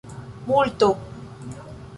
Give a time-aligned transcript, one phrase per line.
[0.55, 0.89] multo